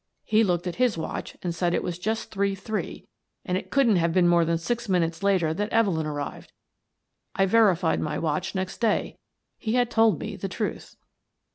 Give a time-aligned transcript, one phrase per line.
[0.23, 3.05] He looked at his watch and said it was just three three—
[3.45, 6.51] and it couldn't have been more than six minutes later that Evelyn arrived.
[7.35, 9.19] I verified my watch next day:
[9.59, 10.95] he had told me the truth."